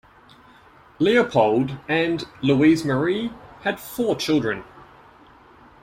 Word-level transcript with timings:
Leopold 0.97 1.77
and 1.87 2.25
Louise-Marie 2.41 3.29
had 3.61 3.79
four 3.79 4.15
children. 4.15 4.63